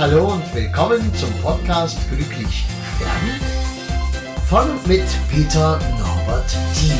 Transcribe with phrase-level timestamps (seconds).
[0.00, 2.64] Hallo und willkommen zum Podcast Glücklich
[2.98, 3.38] werden
[4.48, 6.96] von und mit Peter Norbert Thiele.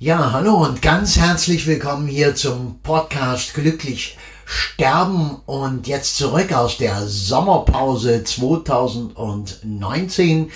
[0.00, 6.78] Ja, hallo und ganz herzlich willkommen hier zum Podcast Glücklich sterben und jetzt zurück aus
[6.78, 10.50] der Sommerpause 2019.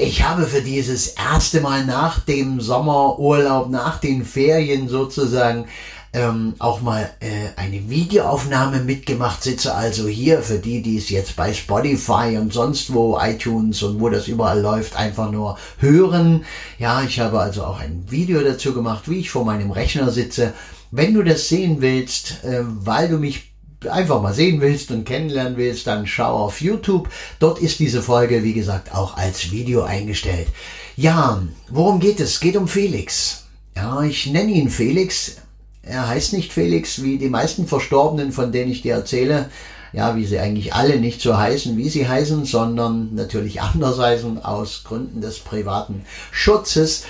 [0.00, 5.66] Ich habe für dieses erste Mal nach dem Sommerurlaub, nach den Ferien sozusagen,
[6.12, 11.34] ähm, auch mal äh, eine Videoaufnahme mitgemacht, sitze also hier für die, die es jetzt
[11.34, 16.44] bei Spotify und sonst wo, iTunes und wo das überall läuft, einfach nur hören.
[16.78, 20.54] Ja, ich habe also auch ein Video dazu gemacht, wie ich vor meinem Rechner sitze.
[20.92, 23.50] Wenn du das sehen willst, äh, weil du mich
[23.88, 27.08] einfach mal sehen willst und kennenlernen willst, dann schau auf YouTube.
[27.38, 30.48] Dort ist diese Folge, wie gesagt, auch als Video eingestellt.
[30.96, 32.40] Ja, worum geht es?
[32.40, 33.44] Geht um Felix.
[33.76, 35.36] Ja, ich nenne ihn Felix.
[35.82, 39.48] Er heißt nicht Felix, wie die meisten Verstorbenen, von denen ich dir erzähle.
[39.92, 44.44] Ja, wie sie eigentlich alle nicht so heißen, wie sie heißen, sondern natürlich anders heißen,
[44.44, 47.04] aus Gründen des privaten Schutzes.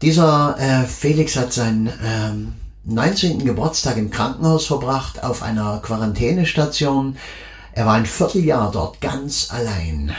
[0.00, 2.52] Dieser äh, Felix hat sein ähm,
[2.88, 3.44] 19.
[3.44, 7.16] Geburtstag im Krankenhaus verbracht, auf einer Quarantänestation.
[7.72, 10.12] Er war ein Vierteljahr dort ganz allein.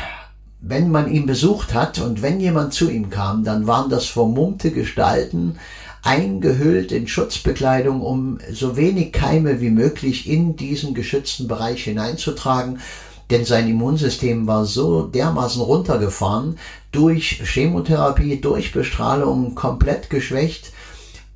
[0.59, 4.71] Wenn man ihn besucht hat und wenn jemand zu ihm kam, dann waren das vermummte
[4.71, 5.59] Gestalten,
[6.03, 12.81] eingehüllt in Schutzbekleidung, um so wenig Keime wie möglich in diesen geschützten Bereich hineinzutragen,
[13.29, 16.57] denn sein Immunsystem war so dermaßen runtergefahren,
[16.91, 20.73] durch Chemotherapie, durch Bestrahlung komplett geschwächt,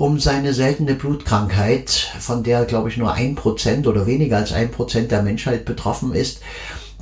[0.01, 4.71] um seine seltene Blutkrankheit, von der, glaube ich, nur ein Prozent oder weniger als ein
[4.71, 6.39] Prozent der Menschheit betroffen ist,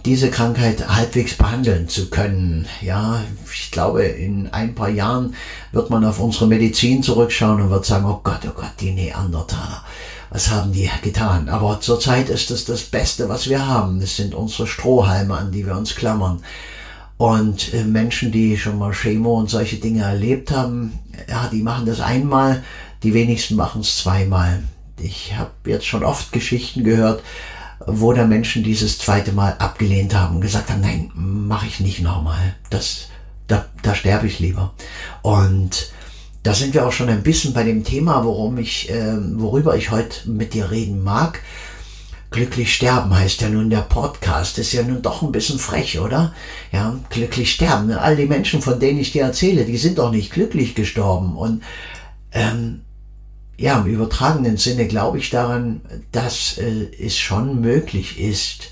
[0.03, 2.67] diese Krankheit halbwegs behandeln zu können.
[2.81, 5.33] Ja, ich glaube, in ein paar Jahren
[5.71, 9.81] wird man auf unsere Medizin zurückschauen und wird sagen, oh Gott, oh Gott, die Neandertaler.
[10.29, 11.47] Was haben die getan?
[11.47, 14.01] Aber zurzeit ist es das Beste, was wir haben.
[14.01, 16.43] Es sind unsere Strohhalme, an die wir uns klammern.
[17.15, 20.99] Und äh, Menschen, die schon mal Chemo und solche Dinge erlebt haben,
[21.29, 22.63] ja, die machen das einmal,
[23.03, 24.63] die wenigsten machen es zweimal.
[24.99, 27.23] Ich habe jetzt schon oft Geschichten gehört,
[27.85, 32.01] wo da Menschen dieses zweite Mal abgelehnt haben und gesagt haben, nein, mache ich nicht
[32.01, 32.55] nochmal.
[32.69, 33.07] Das,
[33.47, 34.73] da, da sterbe ich lieber.
[35.21, 35.91] Und
[36.43, 39.91] da sind wir auch schon ein bisschen bei dem Thema, worum ich, äh, worüber ich
[39.91, 41.41] heute mit dir reden mag.
[42.31, 44.59] Glücklich sterben heißt ja nun der Podcast.
[44.59, 46.33] Ist ja nun doch ein bisschen frech, oder?
[46.71, 47.91] Ja, glücklich sterben.
[47.91, 51.35] All die Menschen, von denen ich dir erzähle, die sind doch nicht glücklich gestorben.
[51.35, 51.63] Und
[52.31, 52.81] ähm,
[53.59, 55.81] ja, im übertragenen Sinne glaube ich daran,
[56.13, 58.71] dass äh, es schon möglich ist,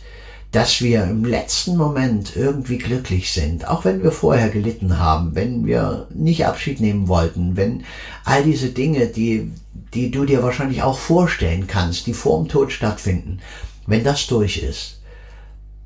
[0.54, 5.66] dass wir im letzten Moment irgendwie glücklich sind, auch wenn wir vorher gelitten haben, wenn
[5.66, 7.84] wir nicht Abschied nehmen wollten, wenn
[8.24, 9.52] all diese Dinge, die,
[9.94, 13.40] die du dir wahrscheinlich auch vorstellen kannst, die vor dem Tod stattfinden,
[13.88, 15.02] wenn das durch ist,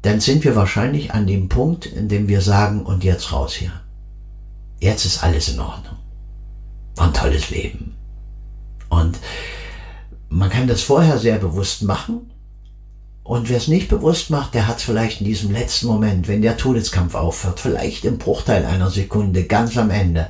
[0.03, 3.73] dann sind wir wahrscheinlich an dem Punkt, in dem wir sagen, und jetzt raus hier.
[4.79, 5.97] Jetzt ist alles in Ordnung.
[6.95, 7.90] War ein tolles Leben.
[8.91, 9.17] Und
[10.29, 12.29] man kann das vorher sehr bewusst machen.
[13.23, 16.41] Und wer es nicht bewusst macht, der hat es vielleicht in diesem letzten Moment, wenn
[16.41, 20.27] der Todeskampf aufhört, vielleicht im Bruchteil einer Sekunde, ganz am Ende.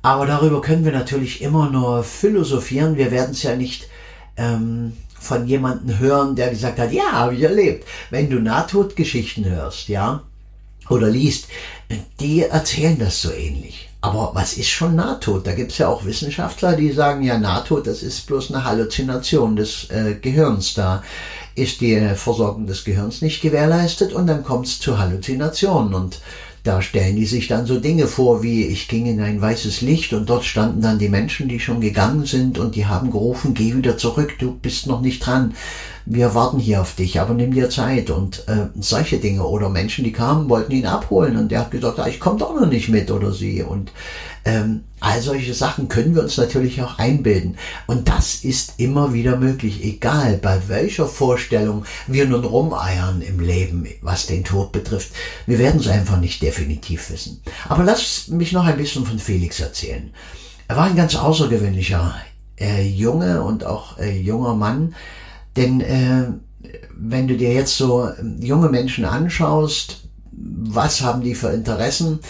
[0.00, 2.96] Aber darüber können wir natürlich immer nur philosophieren.
[2.96, 3.88] Wir werden es ja nicht
[4.36, 7.88] ähm, von jemandem hören, der gesagt hat, ja, habe ich erlebt.
[8.10, 10.22] Wenn du Nahtodgeschichten hörst, ja,
[10.88, 11.48] oder liest,
[12.20, 13.88] die erzählen das so ähnlich.
[14.04, 15.46] Aber was ist schon Nahtod?
[15.46, 19.54] Da gibt es ja auch Wissenschaftler, die sagen, ja, Nahtod, das ist bloß eine Halluzination
[19.54, 20.74] des äh, Gehirns.
[20.74, 21.04] Da
[21.54, 25.94] ist die Versorgung des Gehirns nicht gewährleistet und dann kommt es zu Halluzinationen.
[25.94, 26.20] Und
[26.64, 30.12] da stellen die sich dann so Dinge vor, wie ich ging in ein weißes Licht
[30.12, 33.76] und dort standen dann die Menschen, die schon gegangen sind und die haben gerufen, geh
[33.76, 35.54] wieder zurück, du bist noch nicht dran
[36.04, 39.44] wir warten hier auf dich, aber nimm dir Zeit und äh, solche Dinge.
[39.44, 42.54] Oder Menschen, die kamen, wollten ihn abholen und der hat gesagt, ah, ich komme doch
[42.54, 43.62] noch nicht mit oder sie.
[43.62, 43.92] Und
[44.44, 47.56] ähm, all solche Sachen können wir uns natürlich auch einbilden.
[47.86, 53.86] Und das ist immer wieder möglich, egal bei welcher Vorstellung wir nun rumeiern im Leben,
[54.00, 55.12] was den Tod betrifft.
[55.46, 57.42] Wir werden es einfach nicht definitiv wissen.
[57.68, 60.12] Aber lass mich noch ein bisschen von Felix erzählen.
[60.66, 62.14] Er war ein ganz außergewöhnlicher
[62.58, 64.94] äh, Junge und auch äh, junger Mann,
[65.56, 66.32] denn äh,
[66.96, 68.08] wenn du dir jetzt so
[68.40, 72.20] junge Menschen anschaust, was haben die für Interessen?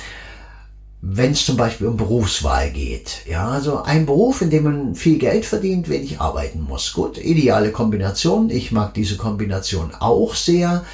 [1.00, 3.26] Wenn es zum Beispiel um Berufswahl geht.
[3.28, 6.92] Ja, also ein Beruf, in dem man viel Geld verdient, wenig arbeiten muss.
[6.92, 8.50] Gut, ideale Kombination.
[8.50, 10.84] Ich mag diese Kombination auch sehr.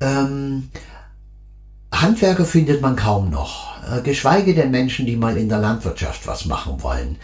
[0.00, 0.68] Ähm,
[1.92, 6.46] Handwerker findet man kaum noch, äh, geschweige denn Menschen, die mal in der Landwirtschaft was
[6.46, 7.16] machen wollen.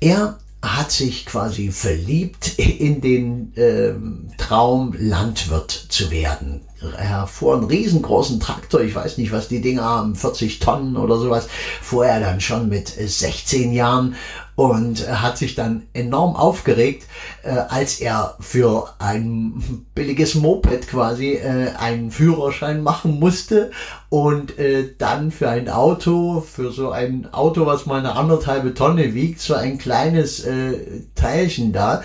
[0.00, 6.62] Er hat sich quasi verliebt in den ähm, Traum, Landwirt zu werden.
[6.98, 11.16] Er fuhr einen riesengroßen Traktor, ich weiß nicht, was die Dinger haben, 40 Tonnen oder
[11.18, 11.48] sowas,
[11.80, 14.16] fuhr er dann schon mit 16 Jahren
[14.56, 17.06] und hat sich dann enorm aufgeregt,
[17.42, 23.72] äh, als er für ein billiges Moped quasi äh, einen Führerschein machen musste
[24.14, 29.12] und äh, dann für ein Auto, für so ein Auto, was mal eine anderthalbe Tonne
[29.12, 32.04] wiegt, so ein kleines äh, Teilchen da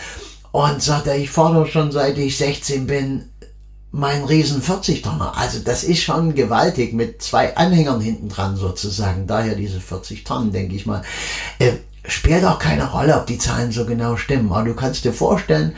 [0.51, 3.29] und sagt er, ich fahre schon seit ich 16 bin
[3.91, 5.37] mein riesen 40 Tonner.
[5.37, 9.27] Also das ist schon gewaltig mit zwei Anhängern hinten dran sozusagen.
[9.27, 11.03] Daher diese 40 Tonnen, denke ich mal.
[11.59, 11.73] Äh,
[12.07, 14.51] spielt auch keine Rolle, ob die Zahlen so genau stimmen.
[14.51, 15.75] Aber du kannst dir vorstellen,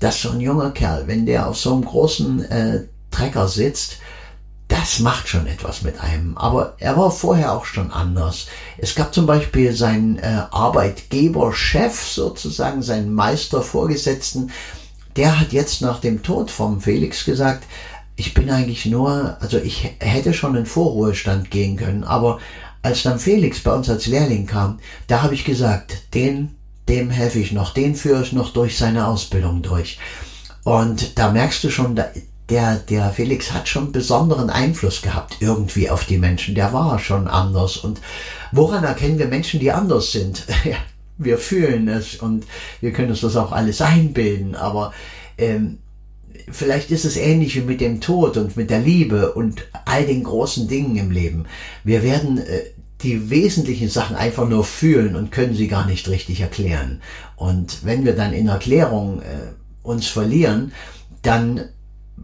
[0.00, 3.98] dass so ein junger Kerl, wenn der auf so einem großen äh, Trecker sitzt,
[4.68, 6.36] das macht schon etwas mit einem.
[6.36, 8.46] Aber er war vorher auch schon anders.
[8.78, 14.50] Es gab zum Beispiel seinen äh, Arbeitgeberchef sozusagen, seinen Meistervorgesetzten,
[15.14, 17.64] der hat jetzt nach dem Tod vom Felix gesagt,
[18.16, 22.38] ich bin eigentlich nur, also ich hätte schon in Vorruhestand gehen können, aber
[22.82, 26.54] als dann Felix bei uns als Lehrling kam, da habe ich gesagt, den,
[26.88, 29.98] dem helfe ich noch, den führe ich noch durch seine Ausbildung durch.
[30.64, 32.00] Und da merkst du schon,
[32.48, 36.54] der, der Felix hat schon besonderen Einfluss gehabt irgendwie auf die Menschen.
[36.54, 37.76] Der war schon anders.
[37.76, 38.00] Und
[38.52, 40.46] woran erkennen wir Menschen, die anders sind?
[41.18, 42.46] wir fühlen es und
[42.80, 44.92] wir können uns das auch alles einbilden, aber
[45.38, 45.78] ähm,
[46.50, 50.22] vielleicht ist es ähnlich wie mit dem Tod und mit der Liebe und all den
[50.22, 51.46] großen Dingen im Leben.
[51.84, 52.62] Wir werden äh,
[53.02, 57.00] die wesentlichen Sachen einfach nur fühlen und können sie gar nicht richtig erklären.
[57.36, 59.52] Und wenn wir dann in Erklärung äh,
[59.82, 60.72] uns verlieren,
[61.22, 61.68] dann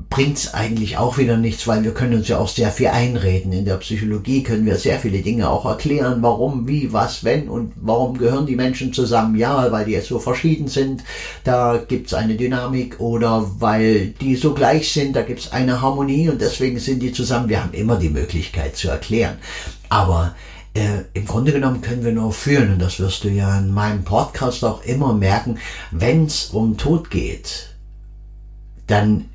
[0.09, 3.53] bringt's eigentlich auch wieder nichts, weil wir können uns ja auch sehr viel einreden.
[3.53, 7.73] In der Psychologie können wir sehr viele Dinge auch erklären, warum, wie, was, wenn und
[7.77, 9.37] warum gehören die Menschen zusammen.
[9.37, 11.05] Ja, weil die jetzt so verschieden sind,
[11.45, 16.41] da gibt's eine Dynamik oder weil die so gleich sind, da gibt's eine Harmonie und
[16.41, 17.51] deswegen sind die zusammen.
[17.51, 19.37] Wir haben immer die Möglichkeit zu erklären.
[19.91, 20.35] Aber
[20.75, 24.05] äh, im Grunde genommen können wir nur fühlen und das wirst du ja in meinem
[24.05, 25.59] Podcast auch immer merken,
[25.91, 27.69] wenn's um Tod geht,
[28.87, 29.27] dann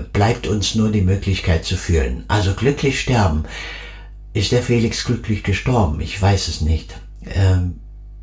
[0.00, 2.24] bleibt uns nur die Möglichkeit zu fühlen.
[2.28, 3.44] Also glücklich sterben.
[4.32, 6.00] Ist der Felix glücklich gestorben?
[6.00, 6.94] Ich weiß es nicht.
[7.24, 7.80] Ähm,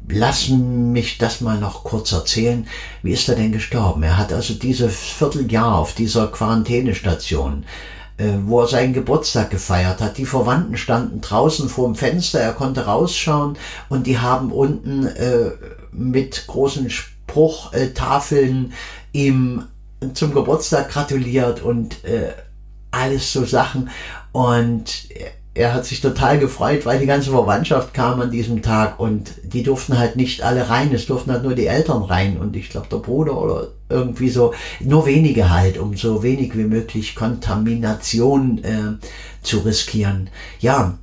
[0.07, 2.67] lass mich das mal noch kurz erzählen.
[3.01, 4.03] Wie ist er denn gestorben?
[4.03, 7.65] Er hat also dieses Vierteljahr auf dieser Quarantänestation,
[8.17, 10.17] äh, wo er seinen Geburtstag gefeiert hat.
[10.17, 13.57] Die Verwandten standen draußen vor dem Fenster, er konnte rausschauen
[13.89, 15.51] und die haben unten äh,
[15.91, 18.73] mit großen Spruchtafeln
[19.13, 19.63] ihm
[20.13, 22.33] zum Geburtstag gratuliert und äh,
[22.91, 23.89] alles so Sachen.
[24.31, 25.07] Und
[25.55, 29.61] er hat sich total gefreut, weil die ganze Verwandtschaft kam an diesem Tag und die
[29.61, 32.87] durften halt nicht alle rein, es durften halt nur die Eltern rein und ich glaube
[32.89, 39.05] der Bruder oder irgendwie so, nur wenige halt, um so wenig wie möglich Kontamination äh,
[39.43, 40.31] zu riskieren.
[40.59, 40.97] Ja,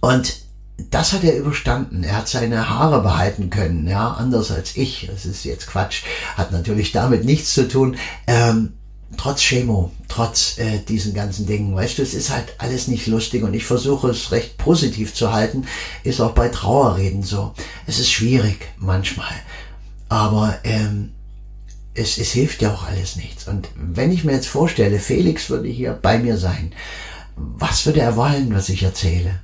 [0.00, 0.41] und
[0.90, 2.02] das hat er überstanden.
[2.04, 5.08] Er hat seine Haare behalten können, ja, anders als ich.
[5.10, 6.02] Das ist jetzt Quatsch.
[6.36, 7.96] Hat natürlich damit nichts zu tun.
[8.26, 8.74] Ähm,
[9.16, 13.42] trotz Chemo, trotz äh, diesen ganzen Dingen, weißt du, es ist halt alles nicht lustig
[13.42, 15.66] und ich versuche es recht positiv zu halten.
[16.04, 17.54] Ist auch bei Trauerreden so.
[17.86, 19.34] Es ist schwierig manchmal,
[20.08, 21.12] aber ähm,
[21.94, 23.46] es, es hilft ja auch alles nichts.
[23.48, 26.72] Und wenn ich mir jetzt vorstelle, Felix würde hier bei mir sein,
[27.36, 29.40] was würde er wollen, was ich erzähle?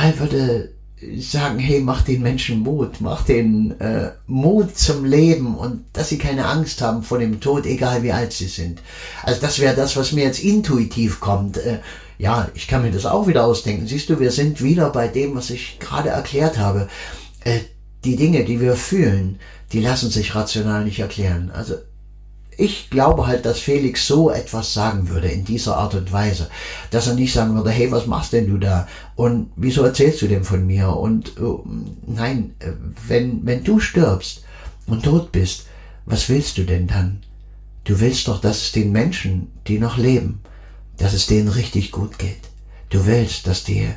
[0.00, 0.72] Er würde
[1.18, 6.18] sagen, hey, mach den Menschen Mut, mach den äh, Mut zum Leben und dass sie
[6.18, 8.80] keine Angst haben vor dem Tod, egal wie alt sie sind.
[9.24, 11.56] Also das wäre das, was mir jetzt intuitiv kommt.
[11.56, 11.80] Äh,
[12.18, 13.88] ja, ich kann mir das auch wieder ausdenken.
[13.88, 16.88] Siehst du, wir sind wieder bei dem, was ich gerade erklärt habe.
[17.40, 17.60] Äh,
[18.04, 19.38] die Dinge, die wir fühlen,
[19.72, 21.50] die lassen sich rational nicht erklären.
[21.52, 21.74] Also
[22.56, 26.50] ich glaube halt, dass Felix so etwas sagen würde in dieser Art und Weise,
[26.90, 28.86] dass er nicht sagen würde, hey, was machst denn du da?
[29.16, 30.90] Und wieso erzählst du denn von mir?
[30.90, 31.64] Und oh,
[32.06, 32.54] nein,
[33.08, 34.44] wenn, wenn du stirbst
[34.86, 35.66] und tot bist,
[36.04, 37.22] was willst du denn dann?
[37.84, 40.40] Du willst doch, dass es den Menschen, die noch leben,
[40.98, 42.40] dass es denen richtig gut geht.
[42.90, 43.88] Du willst, dass die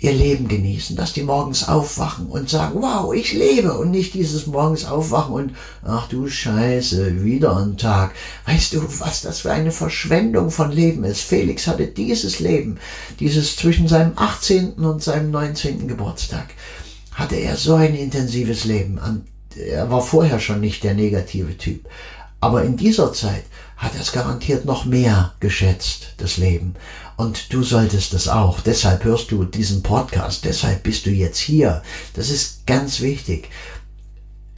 [0.00, 4.46] ihr Leben genießen, dass die morgens aufwachen und sagen, wow, ich lebe und nicht dieses
[4.46, 8.12] morgens aufwachen und ach du Scheiße, wieder ein Tag.
[8.46, 11.22] Weißt du, was das für eine Verschwendung von Leben ist?
[11.22, 12.78] Felix hatte dieses Leben,
[13.18, 14.74] dieses zwischen seinem 18.
[14.74, 15.88] und seinem 19.
[15.88, 16.46] Geburtstag,
[17.12, 19.00] hatte er so ein intensives Leben.
[19.56, 21.88] Er war vorher schon nicht der negative Typ.
[22.40, 23.44] Aber in dieser Zeit
[23.76, 26.74] hat er es garantiert noch mehr geschätzt, das Leben.
[27.16, 28.60] Und du solltest es auch.
[28.60, 30.44] Deshalb hörst du diesen Podcast.
[30.44, 31.82] Deshalb bist du jetzt hier.
[32.14, 33.48] Das ist ganz wichtig.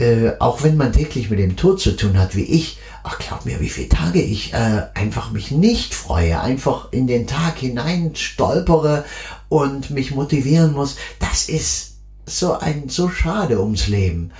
[0.01, 3.45] äh, auch wenn man täglich mit dem Tod zu tun hat, wie ich, ach glaub
[3.45, 8.15] mir, wie viele Tage ich äh, einfach mich nicht freue, einfach in den Tag hinein
[8.15, 9.05] stolpere
[9.47, 14.31] und mich motivieren muss, das ist so ein, so schade ums Leben.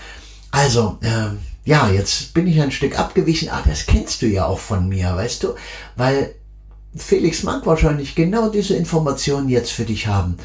[0.49, 1.29] Also, äh,
[1.63, 5.15] ja, jetzt bin ich ein Stück abgewichen, ah, das kennst du ja auch von mir,
[5.15, 5.55] weißt du,
[5.95, 6.33] weil
[6.95, 10.37] Felix mag wahrscheinlich genau diese Informationen jetzt für dich haben.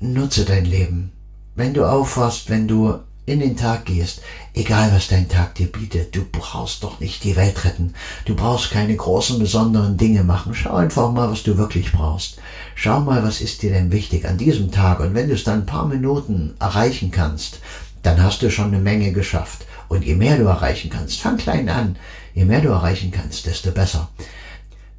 [0.00, 1.12] Nutze dein Leben.
[1.54, 4.20] Wenn du aufwachst, wenn du in den Tag gehst,
[4.52, 7.94] egal was dein Tag dir bietet, du brauchst doch nicht die Welt retten.
[8.26, 10.54] Du brauchst keine großen, besonderen Dinge machen.
[10.54, 12.38] Schau einfach mal, was du wirklich brauchst.
[12.74, 15.00] Schau mal, was ist dir denn wichtig an diesem Tag.
[15.00, 17.60] Und wenn du es dann ein paar Minuten erreichen kannst,
[18.04, 19.66] dann hast du schon eine Menge geschafft.
[19.88, 21.96] Und je mehr du erreichen kannst, fang klein an.
[22.34, 24.10] Je mehr du erreichen kannst, desto besser.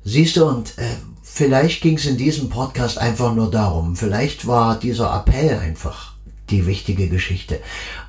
[0.04, 0.84] Siehst du, und äh,
[1.24, 3.96] vielleicht ging es in diesem Podcast einfach nur darum.
[3.96, 6.16] Vielleicht war dieser Appell einfach
[6.50, 7.60] die wichtige Geschichte.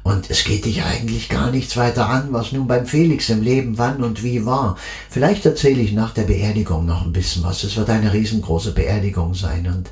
[0.02, 3.78] Und es geht dich eigentlich gar nichts weiter an, was nun beim Felix im Leben
[3.78, 4.76] wann und wie war.
[5.08, 7.64] Vielleicht erzähle ich nach der Beerdigung noch ein bisschen was.
[7.64, 9.90] Es wird eine riesengroße Beerdigung sein und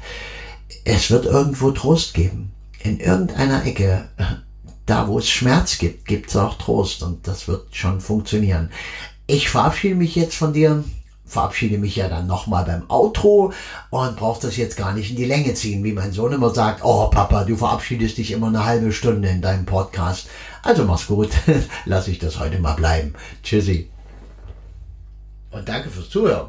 [0.84, 2.52] es wird irgendwo Trost geben.
[2.82, 4.10] In irgendeiner Ecke,
[4.86, 8.70] da wo es Schmerz gibt, gibt es auch Trost und das wird schon funktionieren.
[9.26, 10.84] Ich verabschiede mich jetzt von dir
[11.34, 13.52] verabschiede mich ja dann nochmal beim Outro
[13.90, 16.84] und brauche das jetzt gar nicht in die Länge ziehen, wie mein Sohn immer sagt,
[16.84, 20.28] oh Papa, du verabschiedest dich immer eine halbe Stunde in deinem Podcast.
[20.62, 21.30] Also mach's gut,
[21.86, 23.14] lass ich das heute mal bleiben.
[23.42, 23.90] Tschüssi.
[25.50, 26.48] Und danke fürs Zuhören.